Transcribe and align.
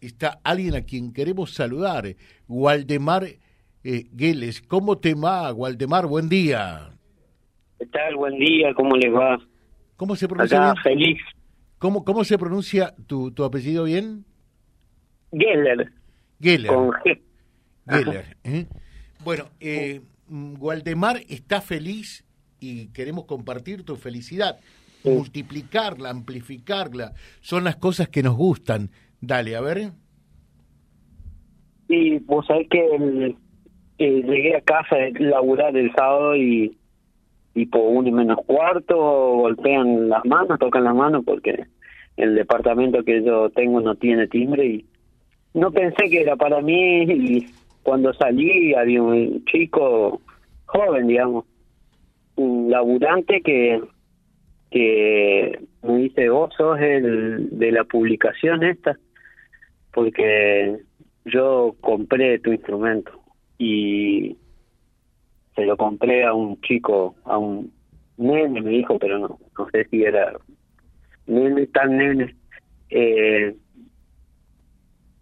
está 0.00 0.40
alguien 0.44 0.74
a 0.74 0.82
quien 0.82 1.12
queremos 1.12 1.54
saludar, 1.54 2.14
Waldemar 2.46 3.24
eh, 3.84 4.06
Geles. 4.16 4.62
¿Cómo 4.62 4.98
te 4.98 5.14
va, 5.14 5.52
Waldemar? 5.52 6.06
Buen 6.06 6.28
día. 6.28 6.90
¿Qué 7.78 7.86
tal? 7.86 8.16
Buen 8.16 8.38
día, 8.38 8.74
¿cómo 8.74 8.96
les 8.96 9.12
va? 9.12 9.38
¿Cómo 9.96 10.16
se 10.16 10.28
pronuncia? 10.28 10.70
Acá, 10.70 10.82
feliz. 10.82 11.18
¿Cómo, 11.78 12.04
¿Cómo 12.04 12.24
se 12.24 12.38
pronuncia 12.38 12.94
tu, 13.06 13.30
tu 13.30 13.44
apellido 13.44 13.84
bien? 13.84 14.24
Geller. 15.32 15.92
Geller. 16.40 16.72
Con 16.72 16.90
G. 16.90 17.20
Geller. 17.88 18.36
¿eh? 18.44 18.66
Bueno, 19.24 19.44
eh, 19.60 20.00
Waldemar 20.28 21.22
está 21.28 21.60
feliz 21.60 22.24
y 22.60 22.88
queremos 22.88 23.26
compartir 23.26 23.84
tu 23.84 23.96
felicidad. 23.96 24.58
Sí. 25.02 25.10
Multiplicarla, 25.10 26.10
amplificarla, 26.10 27.12
son 27.40 27.62
las 27.62 27.76
cosas 27.76 28.08
que 28.08 28.22
nos 28.22 28.34
gustan. 28.36 28.90
Dale, 29.20 29.56
a 29.56 29.60
ver. 29.60 29.90
Y 31.88 32.18
vos 32.20 32.46
sabés 32.46 32.68
que 32.68 32.84
el- 32.94 33.36
eh, 33.98 34.22
llegué 34.22 34.56
a 34.56 34.60
casa 34.60 34.96
de 34.96 35.12
laburar 35.18 35.76
el 35.76 35.92
sábado 35.92 36.36
y 36.36 36.76
tipo 37.54 37.78
uno 37.80 38.08
y 38.08 38.12
menos 38.12 38.38
cuarto 38.46 38.96
golpean 38.96 40.08
las 40.08 40.24
manos, 40.24 40.58
tocan 40.58 40.84
las 40.84 40.94
manos 40.94 41.24
porque 41.24 41.64
el 42.16 42.34
departamento 42.34 43.02
que 43.02 43.22
yo 43.24 43.50
tengo 43.50 43.80
no 43.80 43.96
tiene 43.96 44.28
timbre 44.28 44.66
y 44.66 44.86
no 45.54 45.72
pensé 45.72 46.08
que 46.08 46.20
era 46.20 46.36
para 46.36 46.60
mí 46.60 47.02
y 47.02 47.46
cuando 47.82 48.12
salí 48.12 48.74
había 48.74 49.02
un 49.02 49.44
chico 49.46 50.20
joven, 50.66 51.08
digamos, 51.08 51.46
un 52.36 52.70
laburante 52.70 53.40
que 53.40 53.80
que 54.70 55.58
me 55.82 55.96
dice, 55.96 56.28
vos 56.28 56.52
sos 56.54 56.78
el 56.78 57.58
de 57.58 57.72
la 57.72 57.84
publicación 57.84 58.62
esta, 58.62 58.98
porque 59.92 60.78
yo 61.24 61.74
compré 61.80 62.38
tu 62.38 62.52
instrumento 62.52 63.12
y 63.58 64.36
se 65.54 65.64
lo 65.64 65.76
compré 65.76 66.24
a 66.24 66.32
un 66.32 66.60
chico, 66.60 67.16
a 67.24 67.38
un 67.38 67.72
nene, 68.16 68.60
me 68.60 68.70
dijo, 68.70 68.98
pero 68.98 69.18
no, 69.18 69.38
no 69.58 69.70
sé 69.70 69.84
si 69.90 70.02
era 70.02 70.32
nene, 71.26 71.66
tan 71.66 71.96
nene. 71.96 72.34
Eh, 72.90 73.54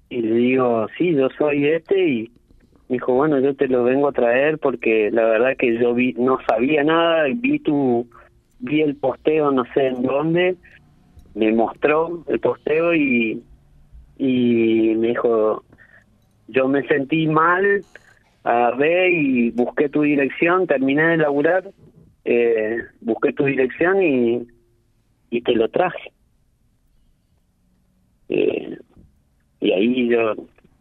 y 0.08 0.20
le 0.20 0.34
digo, 0.34 0.86
sí, 0.96 1.14
yo 1.14 1.28
soy 1.38 1.66
este 1.66 2.08
y 2.08 2.30
dijo, 2.88 3.14
bueno, 3.14 3.40
yo 3.40 3.54
te 3.54 3.66
lo 3.66 3.84
vengo 3.84 4.08
a 4.08 4.12
traer 4.12 4.58
porque 4.58 5.10
la 5.10 5.24
verdad 5.24 5.56
que 5.58 5.78
yo 5.78 5.94
vi, 5.94 6.12
no 6.14 6.38
sabía 6.48 6.84
nada, 6.84 7.24
vi 7.34 7.58
tu, 7.58 8.06
vi 8.60 8.82
el 8.82 8.96
posteo 8.96 9.50
no 9.50 9.64
sé 9.74 9.88
en 9.88 10.02
dónde, 10.02 10.56
me 11.34 11.52
mostró 11.52 12.22
el 12.28 12.38
posteo 12.40 12.94
y, 12.94 13.42
y 14.18 14.94
me 14.96 15.08
dijo, 15.08 15.64
yo 16.48 16.68
me 16.68 16.86
sentí 16.86 17.26
mal, 17.26 17.84
agarré 18.44 19.10
y 19.12 19.50
busqué 19.50 19.88
tu 19.88 20.02
dirección, 20.02 20.66
terminé 20.66 21.02
de 21.08 21.16
laburar, 21.18 21.70
eh, 22.24 22.78
busqué 23.00 23.32
tu 23.32 23.44
dirección 23.44 24.02
y, 24.02 24.46
y 25.30 25.40
te 25.42 25.52
lo 25.52 25.68
traje. 25.68 26.12
Eh, 28.28 28.76
y 29.60 29.72
ahí 29.72 30.08
yo 30.08 30.34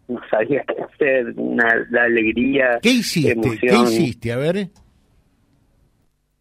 no 0.08 0.22
sabía 0.30 0.64
qué 0.68 0.82
hacer, 0.82 1.34
una, 1.38 1.88
la 1.90 2.04
alegría, 2.04 2.80
¿Qué 2.82 2.90
hiciste? 2.90 3.34
¿Qué 3.60 3.68
emoción. 3.68 3.84
hiciste? 3.84 4.32
A 4.32 4.38
ver. 4.38 4.68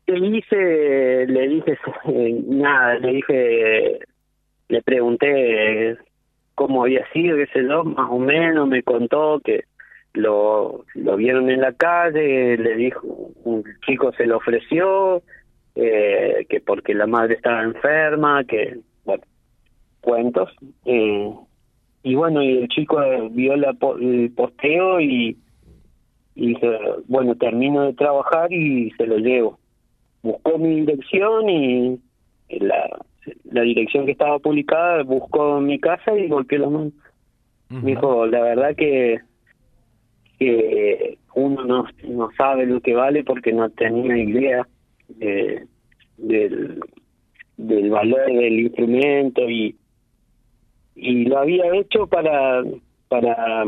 Le 0.07 0.37
hice, 0.37 1.27
le 1.27 1.49
dije 1.49 1.79
nada, 2.49 2.99
le 2.99 3.13
dije, 3.15 3.99
le 4.69 4.83
pregunté 4.83 5.97
cómo 6.55 6.83
había 6.85 7.07
sido, 7.13 7.37
qué 7.37 7.47
sé 7.47 7.67
yo, 7.67 7.85
más 7.85 8.11
o 8.11 8.19
menos, 8.19 8.69
me 8.69 8.83
contó 8.83 9.41
que 9.45 9.65
lo, 10.13 10.85
lo 10.95 11.17
vieron 11.17 11.51
en 11.51 11.61
la 11.61 11.73
calle, 11.73 12.57
le 12.57 12.77
dijo, 12.77 13.07
un 13.45 13.65
chico 13.87 14.13
se 14.13 14.27
lo 14.27 14.37
ofreció, 14.37 15.23
eh, 15.75 16.47
que 16.49 16.61
porque 16.61 16.95
la 16.95 17.07
madre 17.07 17.35
estaba 17.35 17.63
enferma, 17.63 18.45
que, 18.45 18.79
bueno, 19.05 19.25
cuentos. 20.01 20.51
eh, 20.85 21.35
y 22.03 22.15
bueno, 22.17 22.43
y 22.43 22.59
el 22.59 22.69
chico 22.69 23.01
vio 23.31 23.57
la, 23.57 23.75
el 24.01 24.31
posteo 24.37 25.01
y, 25.01 25.39
y 26.35 26.49
dice, 26.49 26.79
bueno, 27.07 27.35
termino 27.37 27.83
de 27.83 27.95
trabajar 27.95 28.53
y 28.53 28.91
se 28.93 29.07
lo 29.07 29.17
llevo 29.17 29.59
buscó 30.25 30.59
mi 30.59 30.81
dirección 30.81 31.49
y 31.51 32.01
la, 32.49 32.99
la 33.55 33.63
dirección 33.63 34.05
que 34.05 34.13
estaba 34.13 34.39
publicada 34.41 35.03
buscó 35.05 35.61
mi 35.61 35.79
casa 35.79 36.17
y 36.19 36.29
golpeó 36.29 36.59
las 36.59 36.71
manos. 36.71 36.93
Me 37.71 37.91
dijo, 37.93 38.27
la 38.27 38.41
verdad 38.43 38.75
que, 38.77 39.21
que 40.39 41.19
uno 41.35 41.65
no, 41.65 41.87
no 42.09 42.31
sabe 42.37 42.67
lo 42.67 42.81
que 42.81 42.95
vale 42.95 43.25
porque 43.25 43.53
no 43.53 43.71
tenía 43.71 44.17
idea 44.19 44.67
de- 45.09 45.67
del, 46.17 46.81
del 47.57 47.91
valor 47.91 48.27
del 48.27 48.61
instrumento 48.61 49.49
y, 49.49 49.77
y 50.95 51.25
lo 51.25 51.39
había 51.39 51.75
hecho 51.75 52.07
para 52.07 52.63
para 53.09 53.65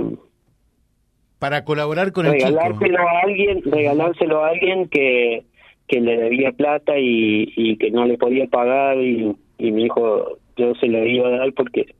Para 1.38 1.64
colaborar 1.64 2.12
con 2.12 2.26
el 2.26 2.34
chico. 2.34 2.46
regalárselo 2.48 2.98
a 2.98 3.20
alguien 3.22 3.62
regalárselo 3.64 4.44
a 4.44 4.48
alguien 4.48 4.88
que 4.88 5.44
que 5.88 6.00
le 6.00 6.16
debía 6.16 6.50
plata 6.52 6.98
y, 6.98 7.52
y 7.56 7.76
que 7.76 7.90
no 7.92 8.06
le 8.06 8.18
podía 8.18 8.46
pagar 8.48 8.96
y, 8.98 9.36
y 9.58 9.70
me 9.72 9.84
dijo 9.84 10.38
yo 10.56 10.74
se 10.76 10.86
lo 10.88 11.04
iba 11.06 11.28
a 11.28 11.38
dar 11.38 11.52
porque 11.52 11.94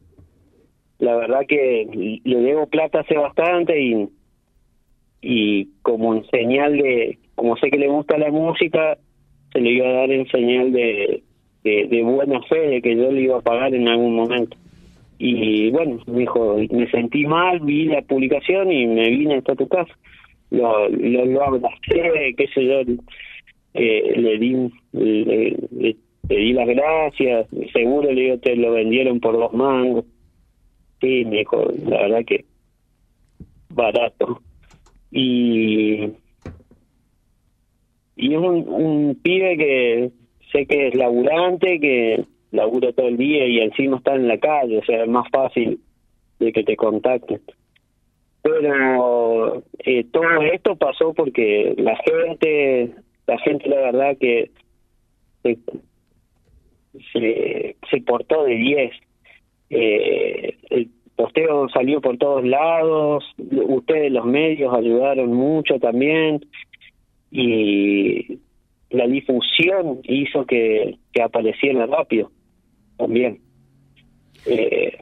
la 0.99 1.17
verdad 1.17 1.41
que 1.47 2.21
le 2.25 2.37
debo 2.41 2.67
plata 2.67 3.01
hace 3.01 3.17
bastante 3.17 3.81
y 3.81 4.09
y 5.23 5.69
como 5.83 6.15
en 6.15 6.25
señal 6.31 6.77
de 6.77 7.19
como 7.35 7.57
sé 7.57 7.71
que 7.71 7.79
le 7.79 7.89
gusta 7.89 8.19
la 8.19 8.31
música 8.31 8.99
se 9.53 9.61
le 9.61 9.73
iba 9.73 9.89
a 9.89 9.93
dar 9.93 10.11
en 10.11 10.27
señal 10.29 10.73
de, 10.73 11.23
de, 11.65 12.03
buena 12.03 12.41
fe 12.43 12.59
de 12.69 12.83
que 12.83 12.97
yo 12.97 13.11
le 13.11 13.23
iba 13.23 13.39
a 13.39 13.43
pagar 13.43 13.75
en 13.75 13.89
algún 13.89 14.15
momento. 14.15 14.57
Y 15.19 15.71
bueno 15.71 15.99
me 16.07 16.21
dijo 16.21 16.59
me 16.71 16.91
sentí 16.91 17.27
mal 17.27 17.61
vi 17.61 17.87
la 17.87 18.03
publicación 18.03 18.71
y 18.71 18.87
me 18.87 19.09
vine 19.11 19.37
hasta 19.37 19.57
tu 19.57 19.67
casa 19.69 19.93
lo 20.51 20.89
lo, 20.89 21.25
lo 21.25 21.61
qué 22.37 22.47
sé 22.55 22.65
yo 22.65 22.81
eh, 23.75 24.15
le 24.17 24.39
di 24.39 24.71
le, 24.93 25.57
le- 25.71 25.97
le 26.29 26.37
di 26.37 26.53
las 26.53 26.67
gracias 26.67 27.47
seguro 27.73 28.13
le 28.13 28.21
digo 28.21 28.39
te 28.39 28.57
lo 28.57 28.73
vendieron 28.73 29.21
por 29.21 29.39
dos 29.39 29.53
mangos 29.53 30.05
sí 31.01 31.25
me 31.25 31.39
dijo 31.39 31.65
la 31.85 32.03
verdad 32.03 32.25
que 32.25 32.45
barato. 33.77 34.41
Y 35.11 36.11
y 38.19 38.33
es 38.33 38.39
un, 38.39 38.67
un 38.67 39.19
pibe 39.23 39.57
que 39.59 40.11
sé 40.51 40.67
que 40.67 40.89
es 40.89 40.95
laburante 40.95 41.79
que 41.79 42.25
labura 42.51 42.93
todo 42.93 43.09
el 43.09 43.19
día 43.19 43.47
y 43.47 43.61
encima 43.61 43.99
está 43.99 44.15
en 44.15 44.27
la 44.27 44.39
calle 44.39 44.79
o 44.79 44.85
sea 44.85 45.03
es 45.03 45.09
más 45.09 45.29
fácil 45.31 45.81
de 46.39 46.53
que 46.53 46.65
te 46.65 46.77
contacten 46.77 47.43
pero 48.41 49.63
eh, 49.81 50.05
todo 50.11 50.41
esto 50.53 50.77
pasó 50.77 51.13
porque 51.13 51.75
la 51.77 51.97
gente 51.97 52.95
la 53.27 53.39
gente 53.39 53.69
la 53.69 53.77
verdad 53.77 54.17
que 54.19 54.51
se, 57.13 57.77
se 57.91 58.01
portó 58.03 58.45
de 58.45 58.55
10 58.55 58.93
eh, 59.71 60.57
el 60.71 60.89
posteo 61.17 61.69
salió 61.71 62.01
por 62.01 62.19
todos 62.19 62.45
lados 62.45 63.25
ustedes 63.39 64.13
los 64.13 64.25
medios 64.27 64.73
ayudaron 64.75 65.33
mucho 65.33 65.79
también 65.79 66.41
y 67.31 68.39
la 68.91 69.07
difusión 69.07 70.01
hizo 70.05 70.47
que, 70.47 70.97
que 71.13 71.23
apareciera 71.23 71.87
rápido 71.87 72.31
también. 72.97 73.39
Eh, 74.47 74.99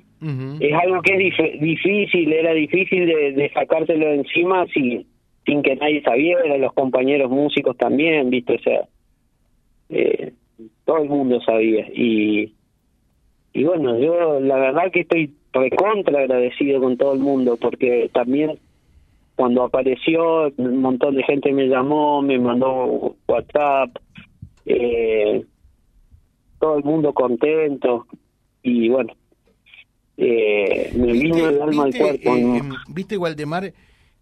es 0.60 0.72
algo 0.72 1.03
que 1.03 1.12
es 1.12 1.19
dif- 1.37 1.60
difícil, 1.60 2.33
era 2.33 2.54
difícil 2.54 3.07
de, 3.07 3.33
de 3.33 3.51
sacárselo 3.53 4.07
de 4.07 4.15
encima 4.15 4.66
sin, 4.72 5.07
sin 5.45 5.63
que 5.63 5.77
nadie 5.77 6.01
sabiera, 6.03 6.57
los 6.57 6.72
compañeros 6.72 7.30
músicos 7.30 7.77
también, 7.77 8.30
¿viste? 8.30 8.54
O 8.54 8.59
sea, 8.60 8.89
eh, 9.91 10.33
todo 10.84 10.98
el 11.03 11.09
mundo 11.09 11.41
sabía. 11.41 11.86
Y, 11.92 12.54
y 13.53 13.65
bueno, 13.65 13.98
yo 13.98 14.41
la 14.41 14.57
verdad 14.57 14.91
que 14.92 15.01
estoy 15.01 15.33
recontra 15.53 16.21
agradecido 16.21 16.81
con 16.81 16.97
todo 16.97 17.15
el 17.15 17.21
mundo, 17.21 17.57
porque 17.60 18.10
también 18.13 18.59
cuando 19.36 19.65
apareció, 19.65 20.53
un 20.57 20.78
montón 20.78 21.16
de 21.16 21.22
gente 21.25 21.53
me 21.53 21.66
llamó, 21.66 22.22
me 22.22 22.39
mandó 22.39 23.16
WhatsApp, 23.27 23.97
eh, 24.66 25.45
todo 26.60 26.78
el 26.78 26.84
mundo 26.84 27.13
contento, 27.13 28.07
y 28.63 28.89
bueno, 28.89 29.13
eh, 30.16 30.92
me 30.97 31.13
vino 31.13 31.48
el 31.48 31.60
alma 31.60 31.84
al 31.84 31.97
cuerpo. 31.97 32.36
eh, 32.36 32.41
¿no? 32.42 32.57
em, 32.57 32.71
viste, 32.89 33.19
Waldemar, 33.19 33.72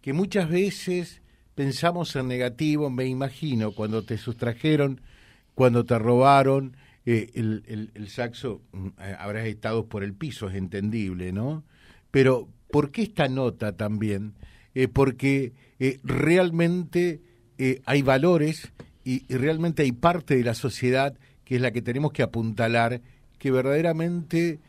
que 0.00 0.12
muchas 0.12 0.48
veces 0.48 1.22
pensamos 1.54 2.16
en 2.16 2.28
negativo, 2.28 2.88
me 2.88 3.06
imagino, 3.06 3.72
cuando 3.72 4.02
te 4.02 4.16
sustrajeron, 4.16 5.00
cuando 5.54 5.84
te 5.84 5.98
robaron, 5.98 6.76
eh, 7.04 7.30
el, 7.34 7.64
el, 7.66 7.90
el 7.94 8.08
saxo, 8.08 8.62
mm, 8.72 8.86
eh, 9.00 9.16
habrás 9.18 9.46
estado 9.46 9.86
por 9.86 10.04
el 10.04 10.14
piso, 10.14 10.48
es 10.48 10.54
entendible, 10.54 11.32
¿no? 11.32 11.64
pero 12.10 12.48
¿por 12.70 12.90
qué 12.90 13.02
esta 13.02 13.28
nota 13.28 13.76
también? 13.76 14.34
Eh, 14.74 14.88
porque 14.88 15.52
realmente 16.04 17.20
hay 17.84 18.02
valores 18.02 18.72
y, 19.04 19.26
realmente 19.34 19.82
hay 19.82 19.92
parte 19.92 20.36
de 20.36 20.44
la 20.44 20.54
sociedad 20.54 21.16
que 21.44 21.56
es 21.56 21.60
la 21.60 21.72
que 21.72 21.82
tenemos 21.82 22.12
que 22.12 22.22
apuntalar, 22.22 23.00
que 23.38 23.50
verdaderamente, 23.50 24.60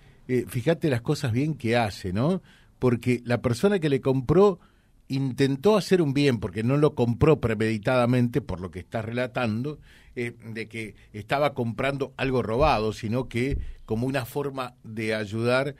fíjate 0.48 0.90
las 0.90 1.02
cosas 1.02 1.32
bien 1.32 1.56
que 1.56 1.78
hace, 1.78 2.14
¿no? 2.14 2.42
Porque 2.80 3.22
la 3.26 3.42
persona 3.42 3.80
que 3.80 3.90
le 3.90 4.02
compró 4.02 4.60
intentó 5.16 5.78
hacer 5.78 6.02
un 6.02 6.14
bien, 6.14 6.40
porque 6.40 6.64
no 6.64 6.78
lo 6.78 6.96
compró 6.96 7.40
premeditadamente, 7.40 8.42
por 8.42 8.60
lo 8.60 8.72
que 8.72 8.80
está 8.80 9.02
relatando, 9.02 9.80
de 10.16 10.68
que 10.68 10.96
estaba 11.12 11.56
comprando 11.56 12.14
algo 12.18 12.44
robado, 12.44 12.94
sino 12.94 13.28
que 13.28 13.58
como 13.86 14.06
una 14.06 14.26
forma 14.26 14.76
de 14.84 15.16
ayudar 15.16 15.76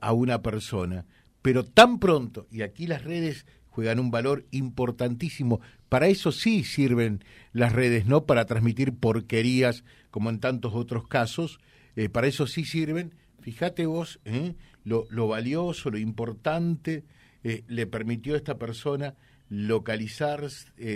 a 0.00 0.12
una 0.12 0.42
persona. 0.42 1.06
Pero 1.42 1.64
tan 1.64 1.98
pronto, 2.00 2.46
y 2.50 2.62
aquí 2.62 2.86
las 2.86 3.04
redes 3.04 3.46
juegan 3.68 4.00
un 4.00 4.10
valor 4.10 4.44
importantísimo, 4.50 5.60
para 5.88 6.08
eso 6.08 6.32
sí 6.32 6.64
sirven 6.64 7.24
las 7.52 7.72
redes, 7.72 8.06
no 8.06 8.26
para 8.26 8.44
transmitir 8.44 8.94
porquerías 8.94 9.84
como 10.10 10.30
en 10.30 10.38
tantos 10.38 10.74
otros 10.74 11.08
casos, 11.08 11.60
eh, 11.96 12.08
para 12.08 12.26
eso 12.26 12.46
sí 12.46 12.64
sirven, 12.64 13.14
fíjate 13.40 13.86
vos, 13.86 14.20
eh, 14.24 14.54
lo, 14.84 15.06
lo, 15.10 15.28
valioso, 15.28 15.90
lo 15.90 15.98
importante, 15.98 17.04
eh, 17.44 17.62
le 17.68 17.86
permitió 17.86 18.34
a 18.34 18.36
esta 18.36 18.58
persona 18.58 19.14
localizar, 19.48 20.42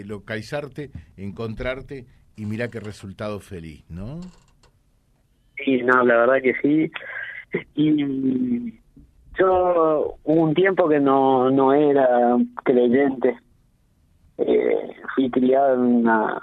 localizarte, 0.06 0.90
encontrarte 1.16 2.06
y 2.36 2.46
mira 2.46 2.68
qué 2.68 2.78
resultado 2.80 3.40
feliz, 3.40 3.84
¿no? 3.88 4.20
Sí, 5.64 5.82
no, 5.82 6.04
la 6.04 6.18
verdad 6.18 6.42
que 6.42 6.54
sí. 6.62 6.90
Y 7.74 8.80
yo 9.38 10.16
un 10.24 10.54
tiempo 10.54 10.88
que 10.88 11.00
no, 11.00 11.50
no 11.50 11.72
era 11.72 12.36
creyente. 12.64 13.36
Eh, 14.38 14.96
fui 15.14 15.30
criado 15.30 15.74
en, 15.74 15.80
una, 15.80 16.42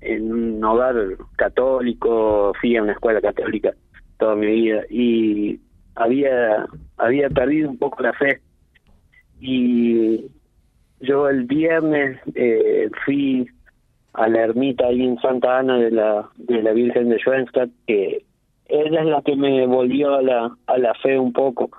en 0.00 0.32
un 0.32 0.64
hogar 0.64 0.94
católico, 1.36 2.52
fui 2.60 2.76
a 2.76 2.82
una 2.82 2.92
escuela 2.92 3.20
católica 3.20 3.72
toda 4.16 4.36
mi 4.36 4.46
vida 4.46 4.82
y 4.90 5.60
había, 5.94 6.66
había 6.96 7.28
perdido 7.30 7.70
un 7.70 7.78
poco 7.78 8.02
la 8.02 8.12
fe. 8.12 8.40
Y 9.46 10.30
yo 11.00 11.28
el 11.28 11.44
viernes 11.44 12.18
eh, 12.34 12.88
fui 13.04 13.46
a 14.14 14.26
la 14.26 14.40
ermita 14.44 14.86
ahí 14.86 15.02
en 15.02 15.18
Santa 15.18 15.58
Ana 15.58 15.76
de 15.76 15.90
la, 15.90 16.30
de 16.36 16.62
la 16.62 16.72
Virgen 16.72 17.10
de 17.10 17.18
Schoenstatt, 17.18 17.68
que 17.86 18.24
ella 18.66 19.00
es 19.00 19.06
la 19.06 19.20
que 19.20 19.36
me 19.36 19.66
volvió 19.66 20.14
a 20.14 20.22
la, 20.22 20.56
a 20.66 20.78
la 20.78 20.94
fe 20.94 21.18
un 21.18 21.34
poco 21.34 21.70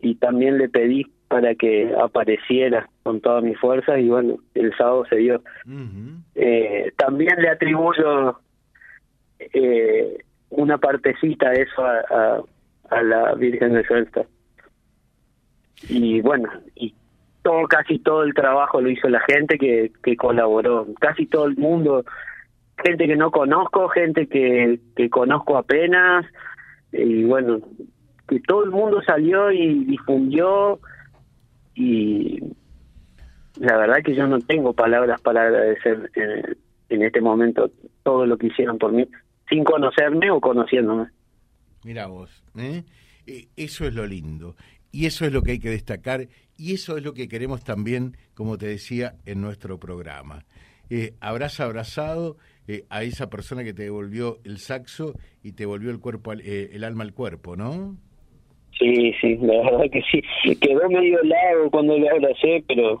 y 0.00 0.14
también 0.14 0.56
le 0.56 0.70
pedí 0.70 1.04
para 1.28 1.54
que 1.54 1.94
apareciera 2.00 2.88
con 3.02 3.20
toda 3.20 3.42
mi 3.42 3.54
fuerza 3.56 3.98
y 3.98 4.08
bueno, 4.08 4.38
el 4.54 4.74
sábado 4.78 5.04
se 5.10 5.16
dio. 5.16 5.42
eh, 6.34 6.92
también 6.96 7.42
le 7.42 7.50
atribuyo 7.50 8.38
eh, 9.38 10.16
una 10.48 10.78
partecita 10.78 11.50
de 11.50 11.62
eso 11.62 11.84
a, 11.84 12.42
a, 12.88 13.02
la 13.02 13.34
Virgen 13.34 13.74
de 13.74 13.84
Suelta. 13.84 14.24
Y 15.88 16.22
bueno, 16.22 16.48
y 16.76 16.94
todo, 17.42 17.66
casi 17.66 17.98
todo 17.98 18.22
el 18.22 18.34
trabajo 18.34 18.80
lo 18.80 18.90
hizo 18.90 19.08
la 19.08 19.20
gente 19.20 19.58
que, 19.58 20.16
colaboró, 20.16 20.86
casi 21.00 21.26
todo 21.26 21.46
el 21.46 21.56
mundo, 21.56 22.04
gente 22.82 23.06
que 23.06 23.16
no 23.16 23.30
conozco, 23.30 23.88
gente 23.88 24.26
que, 24.26 24.80
conozco 25.10 25.56
apenas, 25.56 26.24
y 26.92 27.24
bueno, 27.24 27.60
que 28.28 28.40
todo 28.40 28.64
el 28.64 28.70
mundo 28.70 29.02
salió 29.02 29.50
y 29.50 29.84
difundió 29.84 30.80
y 31.74 32.40
la 33.56 33.76
verdad 33.76 34.02
que 34.04 34.14
yo 34.14 34.26
no 34.26 34.38
tengo 34.40 34.72
palabras 34.72 35.20
para 35.20 35.42
agradecer 35.42 36.10
en, 36.14 37.02
este 37.02 37.20
momento 37.20 37.70
todo 38.02 38.26
lo 38.26 38.36
que 38.36 38.48
hicieron 38.48 38.78
por 38.78 38.92
mí 38.92 39.08
sin 39.48 39.64
conocerme 39.64 40.30
o 40.30 40.40
conociéndome. 40.40 41.08
Mira 41.84 42.06
vos, 42.06 42.44
¿eh? 42.56 42.84
¿eh? 43.26 43.48
eso 43.56 43.86
es 43.86 43.94
lo 43.94 44.06
lindo 44.06 44.56
y 44.90 45.06
eso 45.06 45.24
es 45.24 45.32
lo 45.32 45.42
que 45.42 45.52
hay 45.52 45.58
que 45.58 45.70
destacar 45.70 46.28
y 46.62 46.74
eso 46.74 46.96
es 46.96 47.02
lo 47.02 47.12
que 47.12 47.26
queremos 47.26 47.64
también, 47.64 48.16
como 48.34 48.56
te 48.56 48.66
decía, 48.66 49.14
en 49.26 49.40
nuestro 49.40 49.80
programa. 49.80 50.44
Eh, 50.90 51.14
habrás 51.20 51.58
abrazado 51.58 52.36
eh, 52.68 52.84
a 52.88 53.02
esa 53.02 53.28
persona 53.28 53.64
que 53.64 53.74
te 53.74 53.82
devolvió 53.82 54.38
el 54.44 54.58
saxo 54.58 55.14
y 55.42 55.52
te 55.52 55.66
volvió 55.66 55.90
el 55.90 55.98
cuerpo, 55.98 56.32
eh, 56.34 56.70
el 56.72 56.84
alma 56.84 57.02
al 57.02 57.14
cuerpo, 57.14 57.56
¿no? 57.56 57.96
Sí, 58.78 59.12
sí, 59.20 59.36
la 59.40 59.54
verdad 59.64 59.90
que 59.90 60.02
sí. 60.02 60.54
Quedó 60.56 60.88
medio 60.88 61.20
largo 61.24 61.68
cuando 61.72 61.98
le 61.98 62.08
abracé, 62.08 62.62
pero 62.68 63.00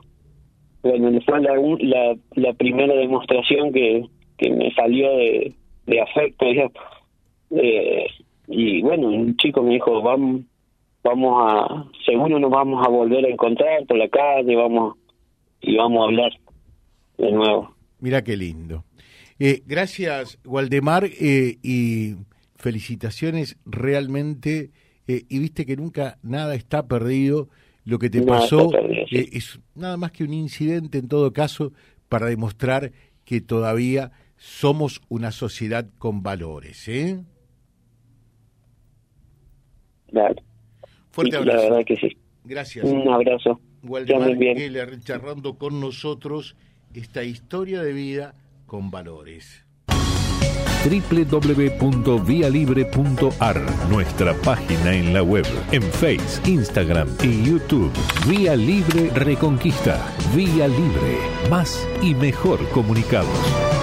bueno, 0.82 1.20
fue 1.24 1.40
la, 1.40 1.54
la, 1.54 2.16
la 2.34 2.52
primera 2.54 2.94
demostración 2.94 3.72
que, 3.72 4.04
que 4.38 4.50
me 4.50 4.74
salió 4.74 5.08
de, 5.16 5.54
de 5.86 6.00
afecto, 6.00 6.46
eh, 7.50 8.06
y 8.48 8.82
bueno, 8.82 9.08
un 9.08 9.36
chico 9.36 9.62
me 9.62 9.74
dijo, 9.74 10.02
vamos, 10.02 10.42
vamos 11.02 11.34
a, 11.46 11.84
seguro 12.04 12.38
nos 12.38 12.50
vamos 12.50 12.86
a 12.86 12.90
volver 12.90 13.24
a 13.24 13.28
encontrar 13.28 13.86
por 13.86 13.96
la 13.96 14.08
calle, 14.08 14.56
vamos, 14.56 14.96
y 15.60 15.76
vamos 15.76 16.00
a 16.00 16.04
hablar 16.04 16.32
de 17.18 17.32
nuevo. 17.32 17.74
Mira 18.00 18.22
qué 18.22 18.36
lindo. 18.36 18.84
Eh, 19.38 19.62
gracias, 19.66 20.38
Waldemar, 20.44 21.04
eh, 21.04 21.58
y 21.62 22.14
felicitaciones 22.56 23.58
realmente 23.64 24.70
eh, 25.06 25.24
y 25.28 25.38
viste 25.40 25.66
que 25.66 25.76
nunca 25.76 26.18
nada 26.22 26.54
está 26.54 26.86
perdido. 26.86 27.48
Lo 27.84 27.98
que 27.98 28.08
te 28.10 28.22
pasó 28.22 28.70
eh, 29.10 29.28
es 29.32 29.60
nada 29.74 29.96
más 29.96 30.12
que 30.12 30.22
un 30.22 30.32
incidente 30.32 30.98
en 30.98 31.08
todo 31.08 31.32
caso 31.32 31.72
para 32.08 32.26
demostrar 32.26 32.92
que 33.24 33.40
todavía 33.40 34.12
somos 34.36 35.00
una 35.08 35.32
sociedad 35.32 35.86
con 35.98 36.22
valores. 36.22 36.86
¿eh? 36.88 37.24
Fuerte 41.12 41.36
abrazo. 41.36 41.56
La 41.56 41.62
verdad 41.62 41.84
que 41.86 41.96
sí. 41.96 42.16
Gracias. 42.44 42.84
Un 42.84 43.08
abrazo. 43.08 43.60
Waldemar 43.84 44.36
Geller 44.36 45.00
charlando 45.00 45.58
con 45.58 45.80
nosotros 45.80 46.56
esta 46.94 47.24
historia 47.24 47.82
de 47.82 47.92
vida 47.92 48.34
con 48.66 48.90
valores 48.90 49.64
www.vialibre.ar, 50.82 53.62
nuestra 53.88 54.34
página 54.34 54.94
en 54.94 55.14
la 55.14 55.22
web, 55.22 55.46
en 55.70 55.82
Face, 55.82 56.40
Instagram 56.50 57.08
y 57.22 57.44
YouTube. 57.44 57.92
Vía 58.28 58.56
Libre 58.56 59.10
Reconquista. 59.14 60.04
Vía 60.34 60.66
Libre. 60.66 61.18
Más 61.48 61.88
y 62.02 62.14
mejor 62.14 62.68
comunicados. 62.70 63.81